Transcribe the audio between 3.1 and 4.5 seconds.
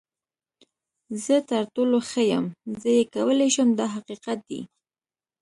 کولی شم دا حقیقت